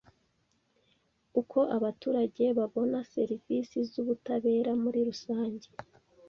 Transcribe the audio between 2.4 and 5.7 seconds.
babona serivisi z ubutabera muri rusange